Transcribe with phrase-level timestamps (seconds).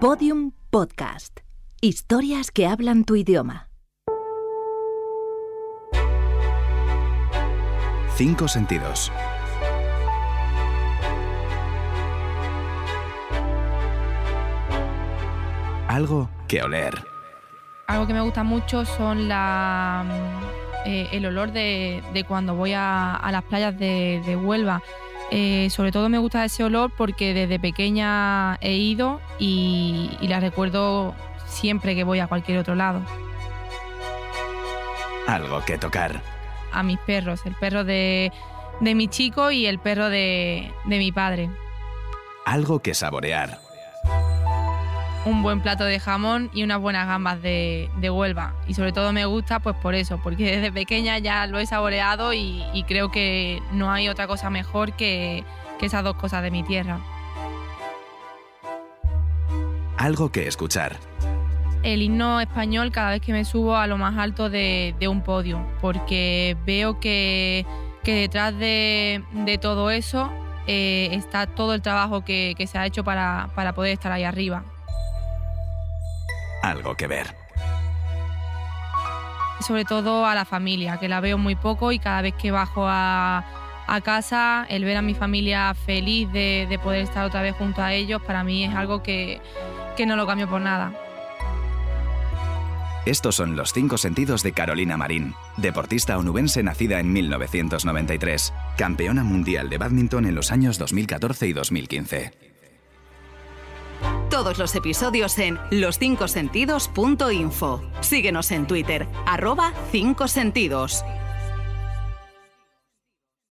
[0.00, 1.40] Podium Podcast.
[1.80, 3.68] Historias que hablan tu idioma.
[8.14, 9.10] Cinco sentidos.
[15.88, 16.94] Algo que oler.
[17.88, 20.04] Algo que me gusta mucho son la,
[20.86, 24.80] eh, el olor de, de cuando voy a, a las playas de, de Huelva.
[25.30, 30.40] Eh, sobre todo me gusta ese olor porque desde pequeña he ido y, y la
[30.40, 31.14] recuerdo
[31.46, 33.02] siempre que voy a cualquier otro lado.
[35.26, 36.22] Algo que tocar.
[36.72, 38.32] A mis perros, el perro de,
[38.80, 41.50] de mi chico y el perro de, de mi padre.
[42.46, 43.67] Algo que saborear.
[45.24, 48.54] Un buen plato de jamón y unas buenas gambas de, de Huelva.
[48.66, 52.32] Y sobre todo me gusta pues por eso, porque desde pequeña ya lo he saboreado
[52.32, 55.44] y, y creo que no hay otra cosa mejor que,
[55.78, 57.00] que esas dos cosas de mi tierra.
[59.96, 60.96] Algo que escuchar.
[61.82, 65.22] El himno español cada vez que me subo a lo más alto de, de un
[65.22, 67.66] podio, porque veo que,
[68.02, 70.30] que detrás de, de todo eso
[70.66, 74.24] eh, está todo el trabajo que, que se ha hecho para, para poder estar ahí
[74.24, 74.64] arriba.
[76.62, 77.34] Algo que ver.
[79.60, 82.86] sobre todo a la familia, que la veo muy poco y cada vez que bajo
[82.86, 83.44] a,
[83.86, 87.82] a casa, el ver a mi familia feliz de, de poder estar otra vez junto
[87.82, 89.40] a ellos, para mí es algo que,
[89.96, 90.92] que no lo cambio por nada.
[93.04, 99.70] Estos son los cinco sentidos de Carolina Marín, deportista onubense nacida en 1993, campeona mundial
[99.70, 102.47] de badminton en los años 2014 y 2015.
[104.38, 107.82] Todos los episodios en loscincosentidos.info.
[108.00, 111.02] Síguenos en Twitter, arroba 5 sentidos.